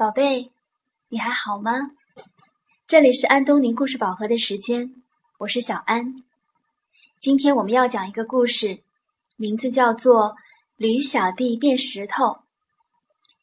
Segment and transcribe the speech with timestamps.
[0.00, 0.50] 宝贝，
[1.10, 1.72] 你还好吗？
[2.86, 4.94] 这里是安东尼故事宝盒的时间，
[5.36, 6.24] 我是小安。
[7.18, 8.82] 今天我们要讲一个故事，
[9.36, 10.30] 名字叫做
[10.76, 12.24] 《驴小弟变石头》。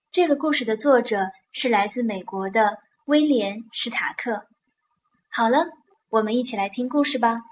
[0.09, 4.47] 这个故事的作者是来自美国的威廉·史塔克。
[5.29, 5.67] 好了，
[6.09, 7.43] 我们一起来听故事吧。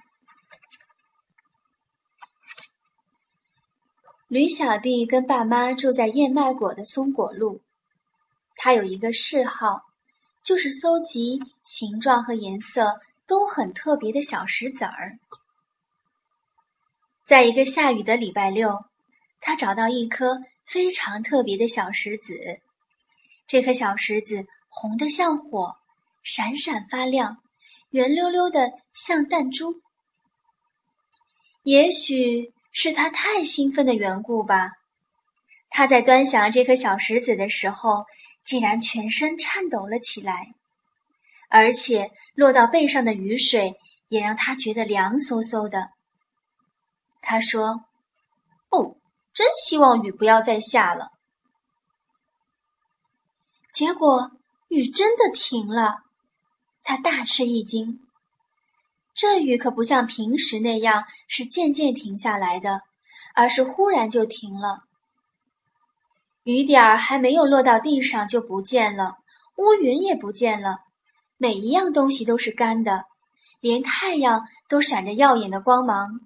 [4.28, 7.62] 驴小弟跟爸妈住在燕麦果的松果路。
[8.56, 9.82] 他有一个嗜好，
[10.44, 15.20] 就是搜集形状和颜色都很特别的小石子儿。
[17.26, 18.86] 在一个下雨的礼拜六，
[19.42, 22.60] 他找到一颗非常特别的小石子。
[23.46, 25.76] 这颗小石子红得像火，
[26.24, 27.38] 闪闪发亮，
[27.90, 29.82] 圆溜溜的像弹珠。
[31.64, 34.72] 也许是他太兴奋的缘故吧，
[35.70, 38.06] 他在端详这颗小石子的时候。
[38.46, 40.54] 竟然全身颤抖了起来，
[41.50, 43.76] 而且落到背上的雨水
[44.08, 45.90] 也让他觉得凉飕飕的。
[47.22, 47.86] 他说
[48.70, 48.96] ：“哦，
[49.34, 51.10] 真希望雨不要再下了。”
[53.74, 54.32] 结果
[54.70, 55.98] 雨真的停了，
[56.84, 58.00] 他大吃一惊。
[59.12, 62.82] 这雨可不像平时那样是渐渐停下来的，
[63.34, 64.85] 而是忽然就停了。
[66.46, 69.16] 雨点儿还没有落到地上就不见了，
[69.58, 70.78] 乌云也不见了，
[71.38, 73.06] 每一样东西都是干的，
[73.62, 76.20] 连太阳都闪着耀眼的光芒，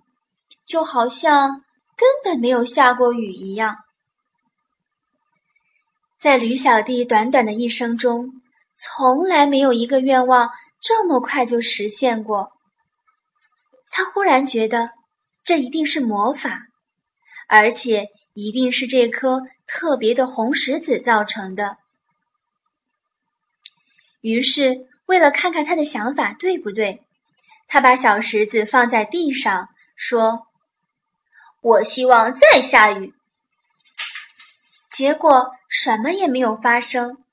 [0.66, 1.64] 就好像
[1.96, 3.78] 根本没有下过雨一样。
[6.20, 8.42] 在驴小弟短短的一生中，
[8.78, 10.50] 从来没有一个愿望
[10.82, 12.52] 这么快就实现过。
[13.90, 14.90] 他忽然觉得，
[15.46, 16.60] 这一定是魔法，
[17.48, 19.44] 而且一定是这颗。
[19.72, 21.78] 特别的红石子造成的。
[24.20, 27.04] 于是，为了看看他的想法对不对，
[27.68, 30.48] 他把小石子放在地上，说
[31.62, 33.14] ：“我希望再下雨。”
[34.92, 37.24] 结果什么也没有发生。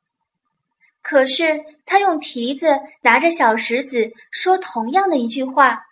[1.00, 5.86] 可是，他用蹄子拿着小石子说同样的一句话，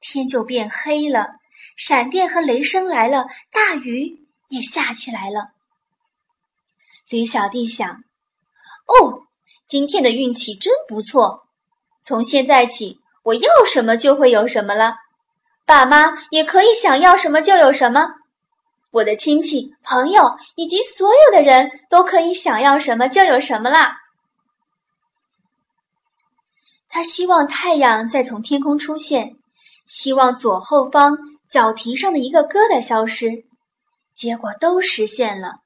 [0.00, 1.36] 天就变黑了，
[1.76, 5.52] 闪电和雷声来了，大雨也下起来了。
[7.08, 8.02] 驴小弟想
[8.86, 9.22] ：“哦，
[9.64, 11.46] 今天的运气真不错。
[12.02, 14.96] 从现在起，我要什么就会有什么了。
[15.64, 18.08] 爸妈也可以想要什么就有什么。
[18.92, 23.98] 我的亲戚、朋友以及所有的人都可以想要什么就有什么啦。”
[26.88, 29.36] 他希望太阳再从天空出现，
[29.84, 31.18] 希望左后方
[31.48, 33.44] 脚蹄上的一个疙瘩消失，
[34.14, 35.56] 结果都实现了。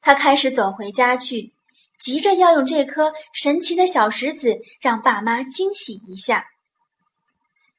[0.00, 1.52] 他开始走回家去，
[1.98, 6.46] 急着要用这颗神奇的小石子让爸妈惊喜一下。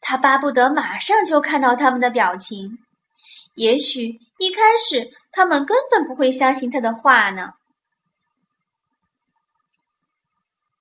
[0.01, 2.79] 他巴不得马上就看到他们的表情，
[3.53, 7.53] 也许一开始他们根本不会相信他的话呢。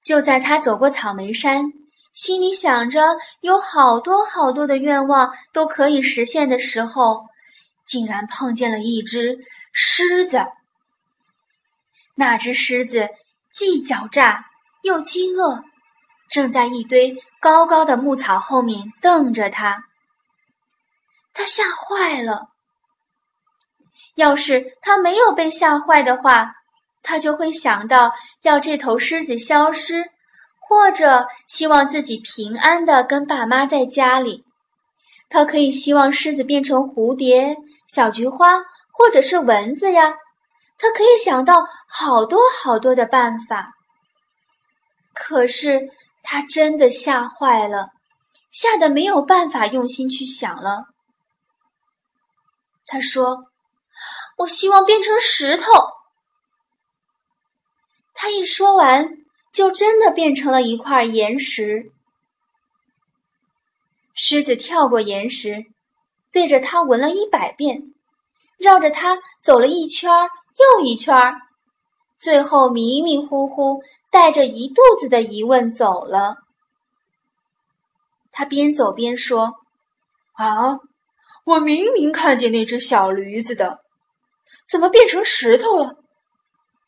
[0.00, 1.72] 就在他走过草莓山，
[2.12, 7.26] 心里想着有好多好多的愿望都可以实现的时候，
[7.84, 9.38] 竟然碰见了一只
[9.72, 10.46] 狮子。
[12.18, 13.10] 那只狮子
[13.48, 14.44] 既狡诈
[14.82, 15.62] 又饥饿，
[16.28, 19.84] 正在一堆高高的牧草后面瞪着他。
[21.32, 22.48] 他吓坏了。
[24.16, 26.54] 要是他没有被吓坏的话，
[27.04, 28.12] 他就会想到
[28.42, 30.10] 要这头狮子消失，
[30.58, 34.44] 或者希望自己平安的跟爸妈在家里。
[35.28, 37.56] 他可以希望狮子变成蝴蝶、
[37.86, 38.58] 小菊花，
[38.90, 40.14] 或者是蚊子呀。
[40.78, 43.72] 他可以想到好多好多的办法，
[45.12, 45.90] 可是
[46.22, 47.90] 他真的吓坏了，
[48.50, 50.84] 吓得没有办法用心去想了。
[52.86, 53.44] 他说
[54.38, 55.72] ：“我希望变成石头。”
[58.14, 59.10] 他一说完，
[59.52, 61.90] 就真的变成了一块岩石。
[64.14, 65.64] 狮子跳过岩石，
[66.32, 67.94] 对着他闻了一百遍，
[68.58, 70.30] 绕着他走了一圈儿。
[70.58, 71.40] 又一圈儿，
[72.16, 76.36] 最后迷迷糊糊带着一肚子的疑问走了。
[78.32, 79.54] 他边走边说
[80.34, 80.78] ：“啊，
[81.44, 83.80] 我明明看见那只小驴子的，
[84.68, 85.96] 怎么变成石头了？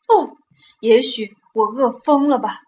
[0.07, 0.35] 哦，
[0.79, 2.59] 也许我饿疯了吧。”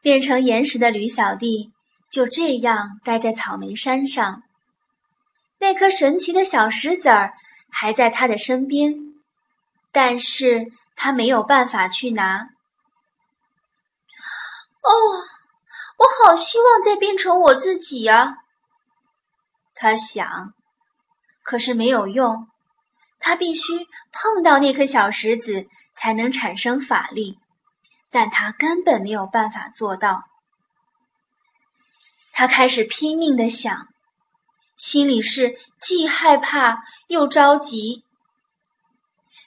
[0.00, 1.72] 变成岩石的驴小弟
[2.10, 4.43] 就这样待在草莓山上。
[5.64, 7.32] 那颗神奇的小石子儿
[7.70, 9.14] 还在他的身边，
[9.92, 12.50] 但是他没有办法去拿。
[14.82, 14.90] 哦，
[15.96, 18.36] 我好希望再变成我自己呀！
[19.74, 20.52] 他想，
[21.42, 22.46] 可是没有用，
[23.18, 27.38] 他必须碰到那颗小石子才能产生法力，
[28.10, 30.24] 但他根本没有办法做到。
[32.32, 33.88] 他开始拼命的想，
[34.84, 38.04] 心里是既害怕又着急。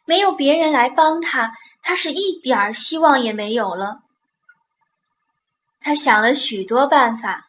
[0.03, 1.53] 没有别人来帮他，
[1.83, 3.99] 他是一点儿希望也没有了。
[5.79, 7.45] 他想了许多办法，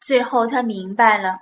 [0.00, 1.40] 最后他明白了，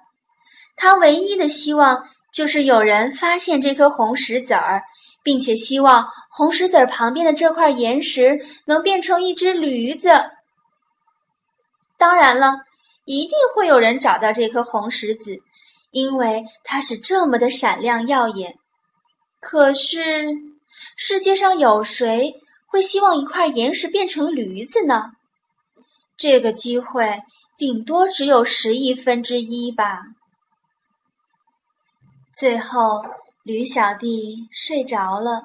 [0.74, 4.84] 他唯一的希望就是有人发现这颗红石子儿，
[5.22, 10.08] 并且希望红石子儿旁边的这块岩石能变成一只驴子。
[11.98, 12.62] 当然了，
[13.04, 15.42] 一定会有人找到这颗红石子，
[15.90, 18.58] 因为它是这么的闪亮耀眼。
[19.40, 20.26] 可是，
[20.96, 22.34] 世界上有谁
[22.66, 25.12] 会希望一块岩石变成驴子呢？
[26.16, 27.22] 这个机会
[27.56, 30.02] 顶多只有十亿分之一吧。
[32.36, 33.04] 最后，
[33.42, 35.44] 驴小弟睡着了。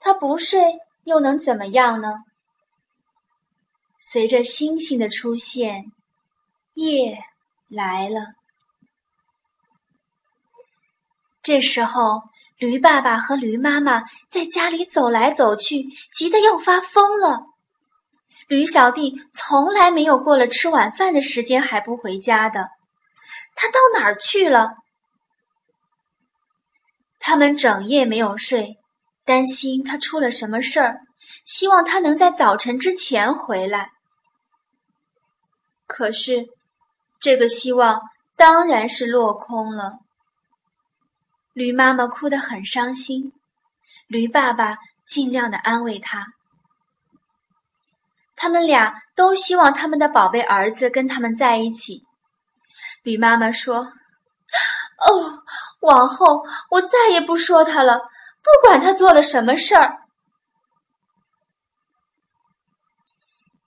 [0.00, 0.60] 他不睡
[1.04, 2.12] 又能怎么样呢？
[3.98, 5.90] 随着星星的出现，
[6.74, 7.18] 夜
[7.68, 8.34] 来了。
[11.44, 12.22] 这时候，
[12.56, 15.84] 驴爸爸和驴妈妈在家里走来走去，
[16.16, 17.42] 急得要发疯了。
[18.48, 22.70] 驴小弟从来没有过了吃晚饭的时间还不回家的，
[23.54, 24.72] 他到哪儿去了？
[27.20, 28.78] 他们整夜没有睡，
[29.26, 31.00] 担心他出了什么事儿，
[31.42, 33.88] 希望他能在早晨之前回来。
[35.86, 36.46] 可是，
[37.20, 38.00] 这个希望
[38.36, 40.03] 当然是落空了。
[41.54, 43.32] 驴妈妈哭得很伤心，
[44.08, 46.26] 驴爸爸尽量的安慰他。
[48.34, 52.02] 他们俩都希望他们的宝贝儿子跟他们在一起。
[53.04, 53.92] 驴妈妈说
[55.06, 55.44] ：“哦，
[55.78, 60.00] 往后我再也不说他了，不管他做了什么事儿。”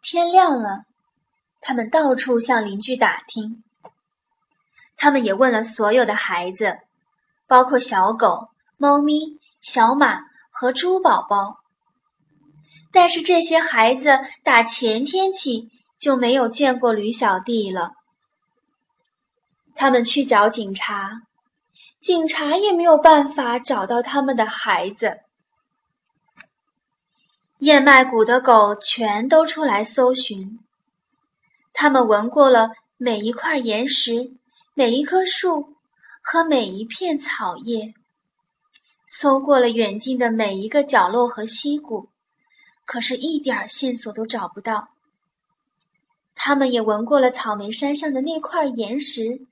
[0.03, 0.83] 天亮了，
[1.61, 3.63] 他们到处向邻居打听。
[4.97, 6.79] 他们也问了所有的孩子，
[7.47, 10.19] 包括小狗、猫咪、小马
[10.51, 11.57] 和猪宝宝。
[12.91, 17.93] 但是这些孩子打前天起就没有见过驴小弟了。
[19.75, 21.21] 他们去找警察，
[21.99, 25.19] 警察也没有办法找到他们的孩子。
[27.59, 30.59] 燕麦谷的狗全都出来搜寻，
[31.73, 34.31] 他们闻过了每一块岩石、
[34.73, 35.76] 每一棵树
[36.29, 37.93] 和每一片草叶，
[39.01, 42.09] 搜过了远近的每一个角落和溪谷。
[42.83, 44.89] 可是，一点线索都找不到。
[46.35, 49.47] 他们也闻过了草莓山上的那块岩石，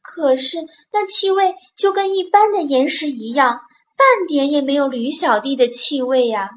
[0.00, 0.56] 可是
[0.90, 3.60] 那气味就跟一般的岩石一样，
[3.94, 6.48] 半点也没有驴小弟的气味呀。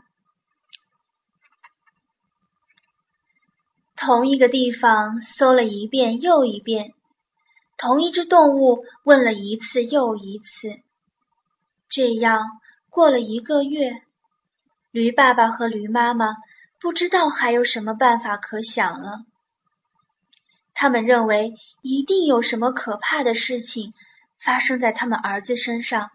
[3.98, 6.94] 同一个地方搜了一遍又一遍，
[7.84, 10.80] 同一只动物问了一次又一次，
[11.90, 14.02] 这样过了一个月。
[14.92, 16.38] 驴爸爸和驴妈妈
[16.80, 19.26] 不知道还有什么办法可想了。
[20.74, 23.94] 他们认为一定有什么可怕的事情
[24.38, 26.10] 发生在他们儿子身上，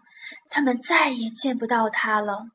[0.49, 2.47] 他们再也见不到他了。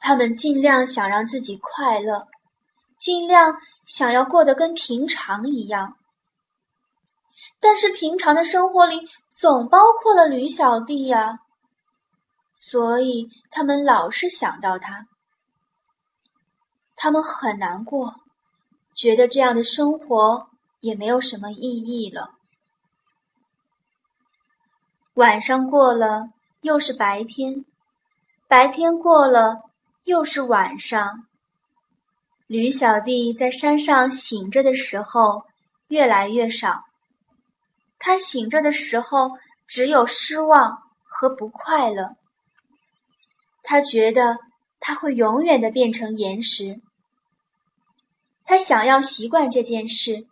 [0.00, 2.26] 他们尽量想让自己快乐，
[2.98, 5.96] 尽量想要过得跟平常一样，
[7.60, 11.38] 但是平常的生活里总包括了驴小弟呀。
[12.56, 15.06] 所以他们老是想到他，
[16.94, 18.14] 他们很难过，
[18.94, 20.48] 觉得这样的生活
[20.80, 22.30] 也没有什么意义了。
[25.14, 27.64] 晚上过了，又是白天；
[28.48, 29.62] 白天过了，
[30.04, 31.26] 又是晚上。
[32.46, 35.44] 驴小弟在山上醒着的时候
[35.88, 36.84] 越来越少，
[37.98, 39.30] 他醒着的时候
[39.66, 42.16] 只有失望和不快乐。
[43.62, 44.38] 他觉得
[44.78, 46.80] 他会永远的变成岩石。
[48.44, 50.26] 他想要习惯这件事，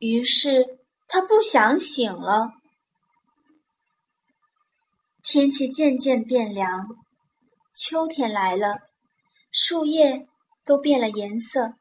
[0.00, 2.50] 于是他不想醒了。
[5.22, 6.88] 天气渐渐变凉，
[7.76, 8.80] 秋天来了，
[9.52, 10.26] 树叶
[10.66, 11.74] 都变了颜色，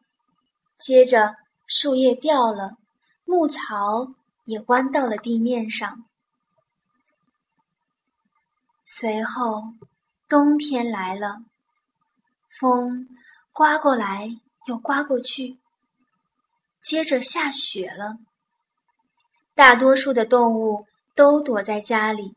[0.77, 2.77] 接着树叶掉了，
[3.25, 4.13] 牧草
[4.45, 6.05] 也弯到了地面上。
[8.81, 9.73] 随后，
[10.29, 11.43] 冬天来了，
[12.47, 13.09] 风
[13.51, 14.29] 刮过来
[14.67, 15.57] 又刮过去，
[16.79, 18.19] 接着下雪了。
[19.55, 22.35] 大多数的动物都躲在家里，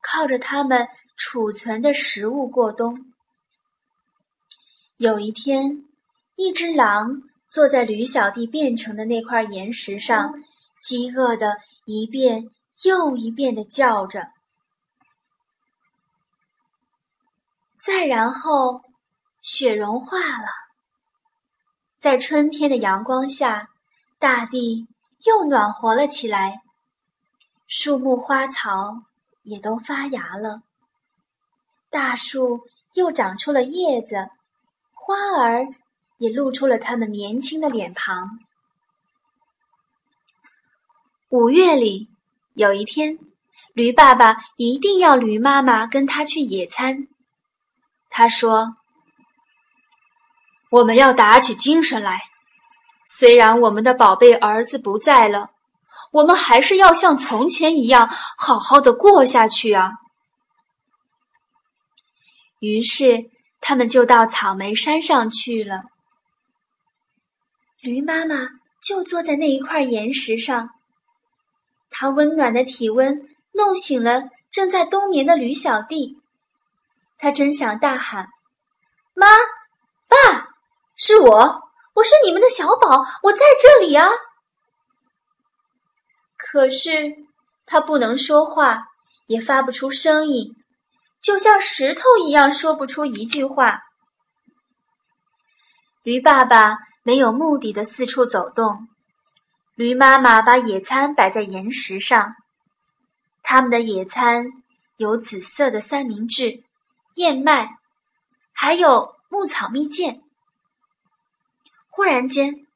[0.00, 3.12] 靠着它们储存的食物过冬。
[4.98, 5.84] 有一天，
[6.36, 10.42] 一只狼坐在驴小弟变成的那块岩石上，
[10.80, 12.48] 饥饿的一遍
[12.82, 14.30] 又一遍的叫着。
[17.84, 18.80] 再然后，
[19.42, 20.48] 雪融化了，
[22.00, 23.68] 在春天的阳光下，
[24.18, 24.88] 大地
[25.26, 26.62] 又暖和了起来，
[27.66, 29.02] 树木花草
[29.42, 30.62] 也都发芽了，
[31.90, 32.62] 大树
[32.94, 34.30] 又长出了叶子，
[35.06, 35.68] 花儿
[36.18, 38.40] 也露出了它们年轻的脸庞。
[41.28, 42.08] 五月里，
[42.54, 43.20] 有一天，
[43.72, 47.06] 驴爸爸一定要驴妈妈跟他去野餐。
[48.10, 48.78] 他说
[50.70, 52.22] ：“我们要打起精神来。
[53.06, 55.52] 虽然我们的宝贝儿子不在了，
[56.10, 59.92] 我们还是要像从前一样好好的过下去啊。”
[62.58, 63.30] 于是，
[63.68, 65.82] 他们就到草莓山上去了。
[67.80, 68.48] 驴妈妈
[68.84, 70.70] 就坐在那一块岩石上，
[71.90, 76.16] 它温暖的体温弄醒了正在冬眠的驴小弟。
[77.18, 78.28] 他真想大喊
[79.14, 79.26] ：“妈，
[80.06, 80.46] 爸，
[80.96, 81.60] 是我，
[81.92, 84.08] 我是你们的小宝，我在这里啊！”
[86.38, 87.16] 可是
[87.64, 88.84] 他不能说话，
[89.26, 90.54] 也发不出声音，
[91.18, 93.82] 就像石头一样，说不出一句话。
[96.02, 98.88] 驴爸爸没有目的的四处走动，
[99.74, 102.36] 驴妈妈把野餐摆在岩石上，
[103.42, 104.46] 他们的野餐
[104.96, 106.62] 有紫色的三明治。
[107.14, 107.70] 燕麦，
[108.52, 110.22] 还有牧草蜜饯。
[111.88, 112.66] 忽然间，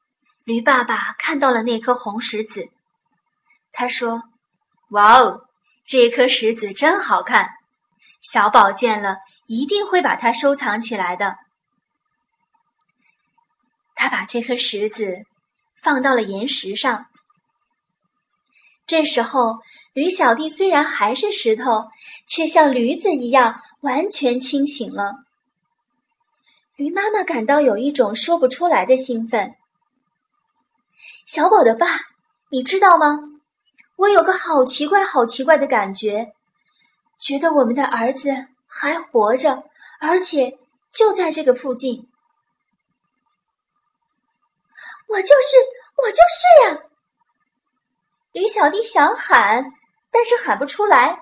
[0.44, 2.70] 驴爸爸看到了那颗红石子，
[3.70, 4.22] 他说
[4.88, 5.46] ：“哇哦，
[5.84, 7.50] 这颗石子真好看！
[8.20, 11.36] 小宝见了一定会把它收藏起来的。”
[13.96, 15.18] 他把这颗石子
[15.82, 17.06] 放到了岩石上。
[18.86, 19.58] 这时候，
[19.92, 21.88] 驴小弟虽然还是石头，
[22.28, 23.60] 却像驴子一样。
[23.82, 25.14] 完全清醒了，
[26.76, 29.54] 驴妈妈感到有一种说不出来的兴奋。
[31.24, 31.86] 小宝的爸，
[32.50, 33.18] 你知道吗？
[33.96, 36.34] 我有个好奇怪、好奇怪的感觉，
[37.20, 38.30] 觉得我们的儿子
[38.66, 39.64] 还活着，
[40.00, 40.58] 而且
[40.90, 42.08] 就在这个附近。
[45.06, 45.56] 我就是，
[45.96, 46.82] 我就是呀！
[48.32, 49.72] 驴小弟想喊，
[50.10, 51.20] 但是喊不出来。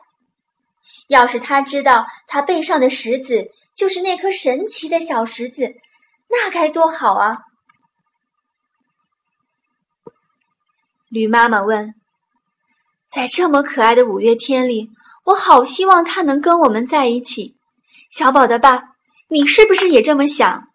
[1.06, 5.74] 要是他知道他背上的石子就是那颗神奇的小石子，
[6.28, 7.38] 那该多好啊！
[11.08, 11.94] 驴妈妈问
[13.10, 14.90] ：“在这么可爱的五月天里，
[15.28, 17.54] 我好希望他能跟我们在一起。”
[18.10, 18.94] 小宝的爸，
[19.28, 20.68] 你是不是也这么想？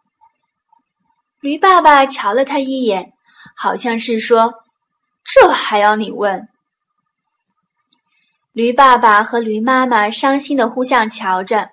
[1.40, 3.14] 驴爸爸瞧了他一眼，
[3.56, 4.54] 好像是说
[5.26, 6.48] ：“这还要你问？”
[8.54, 11.72] 驴爸爸和驴妈妈伤心的互相瞧着。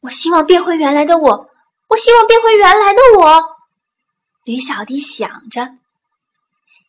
[0.00, 1.48] 我希望变回原来的我，
[1.86, 3.40] 我希望变回原来的我。
[4.42, 5.76] 驴小弟想着，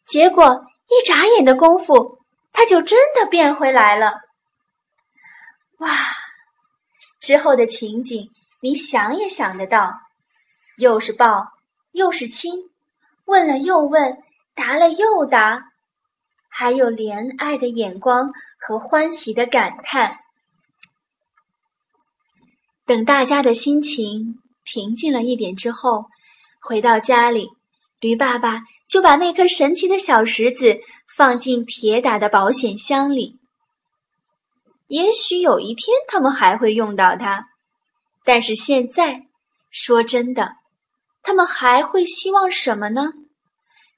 [0.04, 2.17] 结果一眨眼的功夫，
[2.58, 4.20] 他就真的变回来了。
[5.78, 5.92] 哇！
[7.20, 10.00] 之后的情景，你想也想得到，
[10.76, 11.52] 又是抱，
[11.92, 12.72] 又是亲，
[13.26, 14.24] 问了又问，
[14.56, 15.66] 答了又答。
[16.50, 20.18] 还有怜爱的眼光和欢喜的感叹。
[22.88, 26.08] 等大家的心情平静了一点之后，
[26.60, 27.52] 回到家里，
[28.00, 30.80] 驴爸爸就把那颗神奇的小石子
[31.18, 33.40] 放进铁打的保险箱里。
[34.86, 37.48] 也许有一天他们还会用到它，
[38.24, 39.26] 但是现在，
[39.72, 40.58] 说真的，
[41.24, 43.14] 他们还会希望什么呢？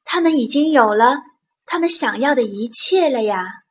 [0.05, 1.17] 他们已经有了。
[1.65, 3.63] 他们想要的一切了呀！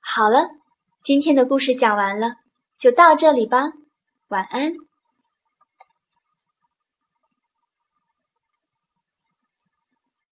[0.00, 0.50] 好了，
[1.02, 2.34] 今天的故事讲完了，
[2.78, 3.72] 就到这里吧，
[4.28, 4.74] 晚安。